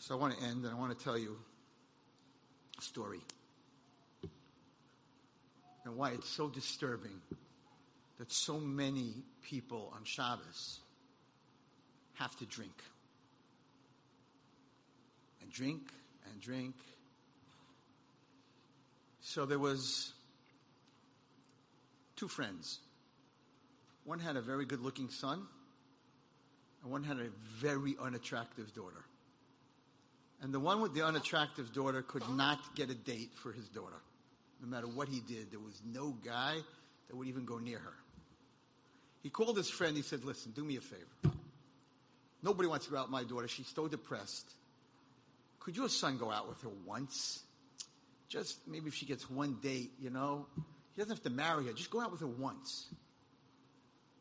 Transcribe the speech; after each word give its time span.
So 0.00 0.16
I 0.16 0.18
want 0.18 0.36
to 0.38 0.42
end 0.44 0.64
and 0.64 0.74
I 0.74 0.78
want 0.78 0.98
to 0.98 1.04
tell 1.04 1.18
you 1.18 1.36
a 2.78 2.82
story 2.82 3.20
and 5.84 5.94
why 5.94 6.12
it's 6.12 6.28
so 6.28 6.48
disturbing 6.48 7.20
that 8.18 8.32
so 8.32 8.58
many 8.58 9.12
people 9.42 9.92
on 9.94 10.04
Shabbos 10.04 10.80
have 12.14 12.34
to 12.38 12.46
drink. 12.46 12.72
And 15.42 15.52
drink 15.52 15.92
and 16.30 16.40
drink. 16.40 16.76
So 19.20 19.44
there 19.44 19.58
was 19.58 20.14
two 22.16 22.28
friends. 22.28 22.78
One 24.04 24.18
had 24.18 24.36
a 24.36 24.40
very 24.40 24.64
good 24.64 24.80
looking 24.80 25.10
son, 25.10 25.46
and 26.82 26.90
one 26.90 27.04
had 27.04 27.18
a 27.18 27.28
very 27.58 27.96
unattractive 28.00 28.72
daughter. 28.74 29.04
And 30.42 30.54
the 30.54 30.60
one 30.60 30.80
with 30.80 30.94
the 30.94 31.04
unattractive 31.04 31.72
daughter 31.72 32.02
could 32.02 32.28
not 32.30 32.58
get 32.74 32.90
a 32.90 32.94
date 32.94 33.32
for 33.42 33.52
his 33.52 33.68
daughter. 33.68 34.00
No 34.62 34.68
matter 34.68 34.86
what 34.86 35.08
he 35.08 35.20
did, 35.20 35.50
there 35.50 35.60
was 35.60 35.80
no 35.84 36.16
guy 36.24 36.56
that 37.08 37.16
would 37.16 37.28
even 37.28 37.44
go 37.44 37.58
near 37.58 37.78
her. 37.78 37.94
He 39.22 39.28
called 39.28 39.56
his 39.56 39.68
friend. 39.68 39.96
He 39.96 40.02
said, 40.02 40.24
Listen, 40.24 40.52
do 40.52 40.64
me 40.64 40.76
a 40.76 40.80
favor. 40.80 41.36
Nobody 42.42 42.68
wants 42.68 42.86
to 42.86 42.92
go 42.92 42.98
out 42.98 43.04
with 43.04 43.12
my 43.12 43.24
daughter. 43.24 43.48
She's 43.48 43.68
so 43.68 43.86
depressed. 43.86 44.50
Could 45.60 45.76
your 45.76 45.90
son 45.90 46.16
go 46.16 46.30
out 46.30 46.48
with 46.48 46.62
her 46.62 46.70
once? 46.86 47.42
Just 48.28 48.66
maybe 48.66 48.88
if 48.88 48.94
she 48.94 49.04
gets 49.04 49.28
one 49.28 49.58
date, 49.62 49.92
you 50.00 50.08
know? 50.08 50.46
He 50.94 51.02
doesn't 51.02 51.16
have 51.16 51.22
to 51.24 51.30
marry 51.30 51.66
her. 51.66 51.72
Just 51.72 51.90
go 51.90 52.00
out 52.00 52.10
with 52.10 52.20
her 52.20 52.26
once. 52.26 52.86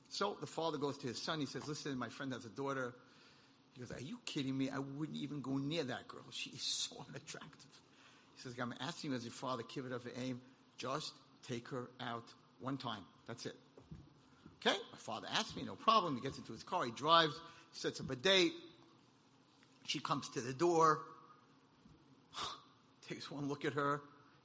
So 0.10 0.36
the 0.42 0.48
father 0.48 0.78
goes 0.78 0.98
to 1.00 1.08
his 1.08 1.22
son. 1.22 1.40
He 1.40 1.46
says, 1.46 1.68
Listen, 1.68 1.98
my 1.98 2.10
friend 2.10 2.34
has 2.34 2.44
a 2.44 2.50
daughter. 2.50 2.94
He 3.80 3.86
goes, 3.86 3.98
Are 3.98 4.04
you 4.04 4.20
kidding 4.26 4.58
me? 4.58 4.70
I 4.70 4.80
wouldn't 4.80 5.18
even 5.18 5.42
go 5.42 5.58
near 5.58 5.84
that 5.86 6.08
girl. 6.08 6.26
She 6.32 6.50
is 6.50 6.62
so 6.62 6.98
unattractive. 7.10 7.72
He 8.36 8.42
says, 8.42 8.54
I'm 8.62 8.74
asking 8.80 9.12
you 9.12 9.16
as 9.16 9.24
your 9.24 9.32
father, 9.32 9.64
up 9.64 10.04
for 10.04 10.12
aim. 10.22 10.42
Just 10.78 11.14
take 11.48 11.68
her 11.70 11.90
out 12.00 12.26
one 12.60 12.78
time. 12.78 13.04
That's 13.28 13.46
it. 13.46 13.56
Okay? 14.60 14.78
My 14.92 14.98
father 14.98 15.28
asked 15.34 15.56
me, 15.56 15.64
no 15.64 15.76
problem. 15.76 16.16
He 16.16 16.22
gets 16.22 16.38
into 16.38 16.52
his 16.52 16.64
car, 16.64 16.86
he 16.86 16.92
drives, 16.92 17.34
sets 17.72 18.00
up 18.00 18.10
a 18.10 18.16
date. 18.16 18.54
She 19.88 20.00
comes 20.00 20.30
to 20.30 20.42
the 20.42 20.54
door, 20.54 21.00
takes 23.10 23.32
one 23.32 23.48
look 23.48 23.66
at 23.66 23.74
her. 23.74 24.02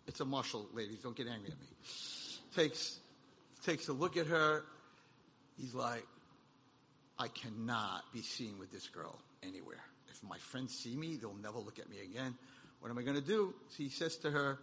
It's 0.07 0.21
a 0.21 0.25
mushal, 0.25 0.67
ladies. 0.75 0.99
Don't 0.99 1.17
get 1.17 1.27
angry 1.27 1.51
at 1.51 1.59
me. 1.59 1.67
Takes, 2.55 2.99
takes 3.65 3.89
a 3.89 3.93
look 3.93 4.17
at 4.17 4.27
her. 4.27 4.65
He's 5.59 5.75
like, 5.75 6.07
I 7.19 7.29
cannot 7.29 8.03
be 8.13 8.23
seen 8.23 8.59
with 8.59 8.73
this 8.73 8.89
girl 8.89 9.19
anywhere. 9.43 9.85
If 10.11 10.23
my 10.23 10.39
friends 10.39 10.75
see 10.75 10.97
me, 10.97 11.17
they'll 11.17 11.35
never 11.35 11.59
look 11.59 11.79
at 11.79 11.89
me 11.89 11.97
again. 12.01 12.35
What 12.81 12.91
am 12.91 12.99
I 12.99 13.03
going 13.03 13.17
to 13.17 13.27
do? 13.27 13.55
So 13.71 13.83
he 13.83 13.89
says 13.89 14.17
to 14.19 14.31
her, 14.31 14.59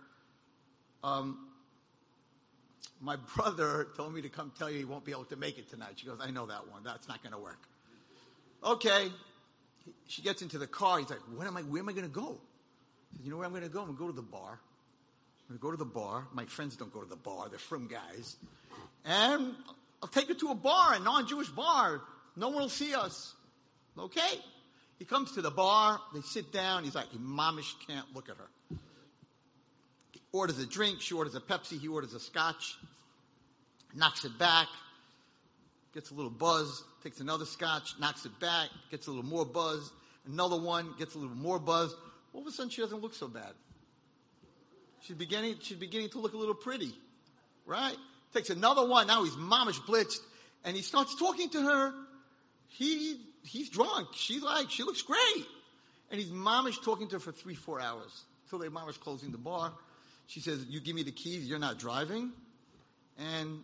um, 1.04 1.48
my 3.00 3.16
brother 3.36 3.88
told 3.98 4.14
me 4.14 4.22
to 4.22 4.30
come 4.30 4.52
tell 4.58 4.70
you 4.70 4.78
he 4.78 4.86
won't 4.86 5.06
be 5.06 5.12
able 5.12 5.26
to 5.26 5.36
make 5.36 5.58
it 5.58 5.70
tonight. 5.70 5.94
She 5.96 6.06
goes, 6.06 6.20
I 6.22 6.30
know 6.30 6.46
that 6.46 6.70
one. 6.70 6.84
That's 6.84 7.08
not 7.08 7.24
going 7.24 7.34
to 7.34 7.40
work. 7.40 7.60
Okay. 8.64 9.08
She 10.08 10.22
gets 10.22 10.42
into 10.42 10.58
the 10.58 10.68
car. 10.68 11.00
He's 11.00 11.10
like, 11.10 11.20
what 11.36 11.48
am 11.48 11.58
I, 11.58 11.62
where 11.62 11.82
am 11.82 11.90
I 11.90 11.94
going 11.94 12.06
to 12.06 12.14
go? 12.14 12.38
Says, 13.14 13.26
you 13.26 13.32
know 13.32 13.38
where 13.38 13.46
I'm 13.46 13.52
going 13.52 13.64
to 13.64 13.70
go? 13.70 13.80
I'm 13.80 13.88
going 13.88 13.98
to 13.98 14.04
go 14.04 14.08
to 14.08 14.16
the 14.16 14.22
bar. 14.22 14.60
I'm 15.50 15.58
going 15.58 15.60
to 15.60 15.62
go 15.64 15.72
to 15.72 15.78
the 15.78 15.86
bar. 15.86 16.28
My 16.34 16.46
friends 16.46 16.76
don't 16.76 16.94
go 16.94 17.02
to 17.02 17.10
the 17.10 17.16
bar. 17.16 17.50
They're 17.50 17.60
frum 17.60 17.88
guys. 17.88 18.36
And 19.04 19.56
I'll 20.04 20.10
take 20.10 20.28
her 20.28 20.34
to 20.36 20.50
a 20.50 20.56
bar, 20.56 20.94
a 20.94 21.00
non-Jewish 21.00 21.50
bar. 21.50 22.02
No 22.36 22.50
one 22.50 22.62
will 22.62 22.70
see 22.70 22.94
us. 22.94 23.34
Okay. 23.98 24.40
He 25.00 25.06
comes 25.06 25.32
to 25.34 25.42
the 25.42 25.52
bar. 25.52 26.00
They 26.14 26.22
sit 26.22 26.52
down. 26.52 26.84
He's 26.84 26.96
like, 26.96 27.12
momish 27.14 27.74
can't 27.88 28.06
look 28.14 28.30
at 28.30 28.38
her 28.38 28.50
He 30.12 30.22
orders 30.32 30.60
a 30.60 30.66
drink, 30.66 31.02
she 31.02 31.14
orders 31.14 31.36
a 31.36 31.40
Pepsi, 31.40 31.80
he 31.80 31.88
orders 31.88 32.14
a 32.14 32.20
scotch, 32.20 32.78
knocks 33.96 34.26
it 34.26 34.38
back, 34.38 34.68
gets 35.94 36.12
a 36.12 36.14
little 36.14 36.32
buzz, 36.32 36.84
takes 37.04 37.20
another 37.20 37.46
scotch, 37.46 37.96
knocks 38.00 38.26
it 38.26 38.40
back, 38.40 38.70
gets 38.90 39.08
a 39.08 39.10
little 39.10 39.26
more 39.26 39.46
buzz, 39.46 39.92
another 40.26 40.60
one, 40.60 40.94
gets 40.98 41.16
a 41.16 41.18
little 41.18 41.36
more 41.36 41.60
buzz. 41.60 41.96
All 42.34 42.42
of 42.42 42.48
a 42.48 42.52
sudden, 42.52 42.70
she 42.70 42.82
doesn't 42.82 43.02
look 43.02 43.14
so 43.14 43.28
bad. 43.28 43.52
She's 45.02 45.18
beginning, 45.18 45.56
she's 45.62 45.78
beginning 45.78 46.10
to 46.10 46.20
look 46.20 46.34
a 46.34 46.38
little 46.38 46.56
pretty, 46.56 46.94
right? 47.66 47.98
Takes 48.34 48.52
another 48.52 48.88
one, 48.88 49.08
now 49.08 49.24
he's 49.24 49.34
momish 49.34 49.82
blitzed, 49.82 50.20
and 50.64 50.76
he 50.76 50.84
starts 50.84 51.16
talking 51.18 51.50
to 51.50 51.62
her. 51.62 51.94
He, 52.72 53.20
he's 53.44 53.70
drunk. 53.70 54.10
She's 54.14 54.42
like, 54.42 54.70
she 54.70 54.84
looks 54.84 55.02
great. 55.02 55.46
And 56.10 56.20
he's 56.20 56.30
momish 56.30 56.82
talking 56.84 57.08
to 57.10 57.16
her 57.16 57.20
for 57.20 57.32
three, 57.32 57.56
four 57.56 57.80
hours. 57.80 58.24
Till 58.50 58.60
they 58.60 58.68
momish 58.68 59.00
closing 59.00 59.32
the 59.32 59.38
bar. 59.38 59.74
She 60.28 60.40
says, 60.40 60.66
You 60.70 60.80
give 60.80 60.96
me 60.96 61.04
the 61.04 61.12
keys, 61.12 61.48
you're 61.48 61.60
not 61.60 61.78
driving. 61.78 62.32
And 63.18 63.64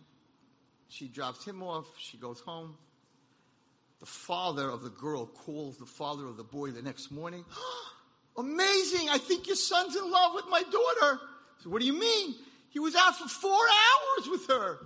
she 0.88 1.08
drops 1.08 1.44
him 1.44 1.62
off. 1.62 1.86
She 1.98 2.18
goes 2.18 2.40
home. 2.40 2.76
The 4.00 4.06
father 4.06 4.68
of 4.68 4.82
the 4.82 4.90
girl 4.90 5.26
calls 5.26 5.78
the 5.78 5.86
father 5.86 6.26
of 6.26 6.36
the 6.36 6.44
boy 6.44 6.70
the 6.70 6.82
next 6.82 7.10
morning. 7.10 7.44
Amazing! 8.36 9.08
I 9.10 9.18
think 9.18 9.46
your 9.46 9.56
son's 9.56 9.96
in 9.96 10.08
love 10.10 10.32
with 10.34 10.44
my 10.48 10.62
daughter. 10.62 11.20
So, 11.62 11.70
what 11.70 11.80
do 11.80 11.86
you 11.86 11.98
mean? 11.98 12.36
He 12.70 12.78
was 12.78 12.94
out 12.94 13.16
for 13.16 13.28
four 13.28 13.52
hours 13.52 14.28
with 14.28 14.46
her. 14.48 14.78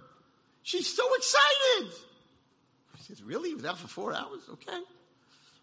She's 0.62 0.88
so 0.88 1.02
excited. 1.14 1.92
Says, 3.02 3.22
Really? 3.22 3.50
He 3.50 3.54
was 3.54 3.64
out 3.64 3.78
for 3.78 3.88
four 3.88 4.14
hours? 4.14 4.40
Okay. 4.50 4.80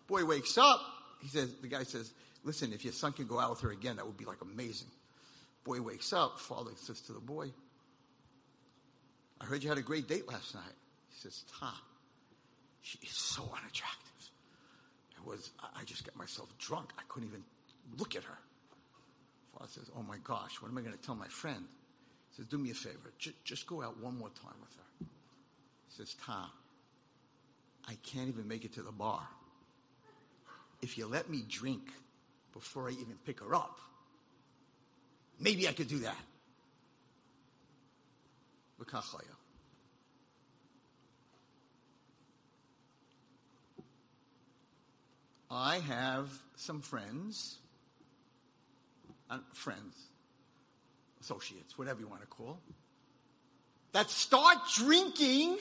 Boy 0.07 0.25
wakes 0.25 0.57
up. 0.57 0.81
He 1.21 1.27
says, 1.27 1.53
The 1.61 1.67
guy 1.67 1.83
says, 1.83 2.11
Listen, 2.43 2.73
if 2.73 2.83
your 2.83 2.93
son 2.93 3.13
could 3.13 3.27
go 3.27 3.39
out 3.39 3.51
with 3.51 3.61
her 3.61 3.71
again, 3.71 3.97
that 3.97 4.05
would 4.05 4.17
be 4.17 4.25
like 4.25 4.41
amazing. 4.41 4.87
Boy 5.63 5.81
wakes 5.81 6.13
up, 6.13 6.39
father 6.39 6.71
says 6.75 7.01
to 7.01 7.13
the 7.13 7.19
boy, 7.19 7.51
I 9.41 9.45
heard 9.45 9.61
you 9.63 9.69
had 9.69 9.77
a 9.77 9.83
great 9.83 10.07
date 10.07 10.27
last 10.27 10.55
night. 10.55 10.63
He 11.09 11.19
says, 11.19 11.43
Tom, 11.59 11.73
she 12.81 12.97
is 13.03 13.11
so 13.11 13.43
unattractive. 13.43 14.31
It 15.17 15.25
was, 15.25 15.51
I 15.61 15.83
just 15.83 16.05
got 16.05 16.15
myself 16.15 16.49
drunk. 16.57 16.91
I 16.97 17.01
couldn't 17.09 17.29
even 17.29 17.43
look 17.97 18.15
at 18.15 18.23
her. 18.23 18.37
Father 19.53 19.69
says, 19.69 19.89
Oh 19.97 20.03
my 20.03 20.17
gosh, 20.23 20.61
what 20.61 20.69
am 20.69 20.77
I 20.77 20.81
going 20.81 20.95
to 20.95 21.01
tell 21.01 21.15
my 21.15 21.27
friend? 21.27 21.65
He 22.29 22.35
says, 22.37 22.45
Do 22.47 22.57
me 22.57 22.71
a 22.71 22.73
favor. 22.73 23.13
J- 23.17 23.33
just 23.43 23.67
go 23.67 23.81
out 23.83 23.99
one 24.01 24.17
more 24.17 24.29
time 24.29 24.55
with 24.61 24.75
her. 24.75 25.05
He 25.87 25.95
says, 25.95 26.15
Tom, 26.25 26.49
I 27.87 27.95
can't 28.03 28.29
even 28.29 28.47
make 28.47 28.65
it 28.65 28.73
to 28.73 28.81
the 28.81 28.91
bar. 28.91 29.27
If 30.81 30.97
you 30.97 31.07
let 31.07 31.29
me 31.29 31.43
drink 31.47 31.91
before 32.53 32.87
I 32.87 32.91
even 32.91 33.17
pick 33.25 33.39
her 33.39 33.55
up, 33.55 33.79
Maybe 35.39 35.67
I 35.67 35.71
could 35.71 35.87
do 35.87 35.99
that. 35.99 36.17
I 45.51 45.79
have 45.79 46.29
some 46.55 46.81
friends, 46.81 47.57
uh, 49.29 49.39
friends, 49.53 49.95
associates, 51.21 51.77
whatever 51.77 52.01
you 52.01 52.07
want 52.07 52.21
to 52.21 52.27
call, 52.27 52.59
that 53.93 54.09
start 54.09 54.57
drinking 54.75 55.57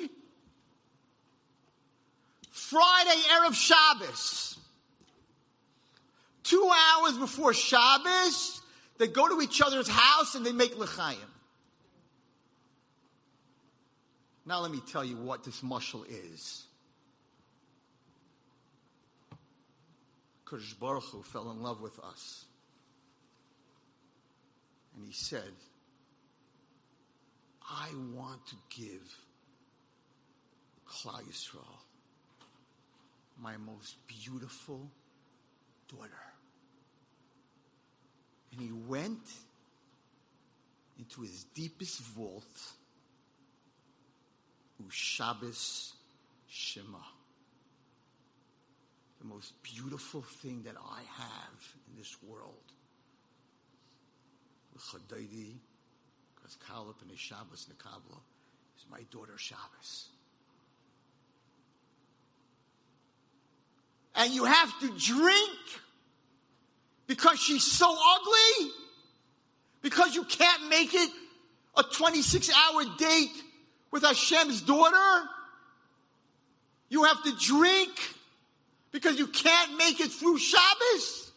Friday 2.69 3.19
Erev 3.31 3.55
Shabbos. 3.55 4.59
Two 6.43 6.71
hours 6.71 7.17
before 7.17 7.55
Shabbos, 7.55 8.61
they 8.99 9.06
go 9.06 9.27
to 9.27 9.41
each 9.41 9.62
other's 9.62 9.89
house 9.89 10.34
and 10.34 10.45
they 10.45 10.53
make 10.53 10.77
l'chaim. 10.77 11.17
Now 14.45 14.61
let 14.61 14.71
me 14.71 14.83
tell 14.87 15.03
you 15.03 15.17
what 15.17 15.45
this 15.45 15.62
mushal 15.62 16.05
is. 16.09 16.65
Kadosh 20.45 20.79
Baruch 20.79 21.05
Hu 21.05 21.23
fell 21.23 21.50
in 21.50 21.62
love 21.62 21.81
with 21.81 21.99
us. 22.00 22.44
And 24.94 25.06
he 25.06 25.12
said, 25.12 25.53
I 27.67 27.88
want 28.14 28.47
to 28.49 28.56
give 28.71 29.17
Klal 30.87 31.23
Yisrael 31.23 31.88
my 33.40 33.56
most 33.56 33.96
beautiful 34.06 34.90
daughter. 35.88 36.11
And 38.52 38.61
he 38.61 38.73
went 38.73 39.20
into 40.99 41.23
his 41.23 41.44
deepest 41.55 42.00
vault, 42.00 42.73
Ushabis 44.87 45.93
Shema. 46.49 46.99
The 49.20 49.26
most 49.26 49.52
beautiful 49.62 50.23
thing 50.23 50.62
that 50.64 50.76
I 50.76 51.00
have 51.17 51.75
in 51.90 51.96
this 51.96 52.17
world. 52.23 52.55
Because 54.73 56.56
Kalip 56.69 57.02
and 57.02 57.19
Shabbos 57.19 57.67
Nakabla 57.67 58.20
is 58.76 58.85
my 58.90 59.00
daughter 59.11 59.37
Shabbos. 59.37 60.08
And 64.19 64.35
you 64.35 64.44
have 64.44 64.81
to 64.81 64.88
drink 64.99 65.59
Because 67.06 67.41
she's 67.41 67.65
so 67.65 67.91
ugly? 67.91 68.70
Because 69.81 70.15
you 70.15 70.25
can't 70.25 70.69
make 70.69 70.93
it 70.93 71.11
a 71.76 71.82
26 71.82 72.50
hour 72.50 72.85
date 72.99 73.43
with 73.91 74.03
Hashem's 74.03 74.61
daughter? 74.61 75.29
You 76.91 77.05
have 77.05 77.23
to 77.25 77.32
drink 77.37 77.91
because 78.93 79.19
you 79.19 79.26
can't 79.26 79.76
make 79.79 80.00
it 80.00 80.11
through 80.11 80.38
Shabbos? 80.38 81.32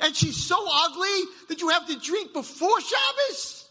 And 0.00 0.14
she's 0.14 0.36
so 0.36 0.56
ugly 0.70 1.30
that 1.48 1.60
you 1.60 1.70
have 1.70 1.86
to 1.86 1.98
drink 1.98 2.32
before 2.32 2.80
Shabbos? 2.80 3.68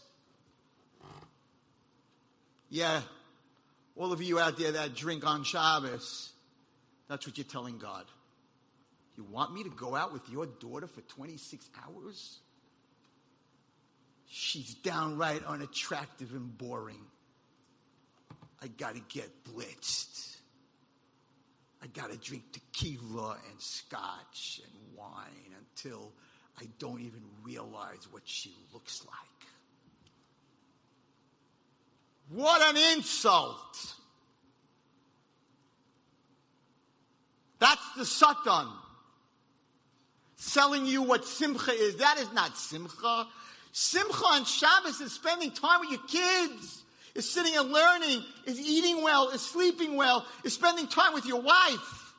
Yeah, 2.68 3.00
all 3.94 4.12
of 4.12 4.20
you 4.22 4.38
out 4.38 4.58
there 4.58 4.72
that 4.72 4.94
drink 4.94 5.24
on 5.24 5.44
Shabbos, 5.44 6.32
that's 7.08 7.26
what 7.26 7.38
you're 7.38 7.44
telling 7.44 7.78
God. 7.78 8.04
You 9.16 9.24
want 9.24 9.54
me 9.54 9.62
to 9.62 9.70
go 9.70 9.94
out 9.94 10.12
with 10.12 10.28
your 10.28 10.46
daughter 10.46 10.86
for 10.86 11.00
26 11.00 11.68
hours? 11.84 12.40
She's 14.28 14.74
downright 14.74 15.44
unattractive 15.44 16.32
and 16.32 16.56
boring. 16.58 17.04
I 18.62 18.68
gotta 18.68 19.00
get 19.08 19.30
blitzed. 19.44 20.36
I 21.82 21.86
gotta 21.86 22.16
drink 22.16 22.42
tequila 22.52 23.38
and 23.50 23.60
scotch 23.60 24.60
and 24.64 24.96
wine 24.96 25.54
until 25.58 26.12
I 26.60 26.64
don't 26.78 27.00
even 27.00 27.22
realize 27.42 28.08
what 28.10 28.22
she 28.24 28.54
looks 28.72 29.04
like. 29.06 29.48
What 32.28 32.74
an 32.74 32.96
insult! 32.96 33.94
That's 37.58 37.94
the 37.96 38.04
Satan 38.04 38.68
selling 40.36 40.86
you 40.86 41.02
what 41.02 41.24
simcha 41.24 41.72
is. 41.72 41.96
That 41.96 42.18
is 42.18 42.32
not 42.32 42.56
simcha. 42.56 43.26
Simcha 43.72 44.24
on 44.24 44.44
Shabbos 44.44 45.00
is 45.00 45.12
spending 45.12 45.50
time 45.50 45.80
with 45.80 45.90
your 45.90 46.00
kids, 46.06 46.82
is 47.14 47.28
sitting 47.28 47.56
and 47.56 47.70
learning, 47.70 48.22
is 48.46 48.60
eating 48.60 49.02
well, 49.02 49.28
is 49.30 49.42
sleeping 49.42 49.96
well, 49.96 50.24
is 50.44 50.54
spending 50.54 50.86
time 50.86 51.12
with 51.12 51.26
your 51.26 51.40
wife. 51.40 52.14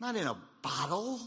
Not 0.00 0.16
in 0.16 0.26
a 0.26 0.36
bottle. 0.62 1.20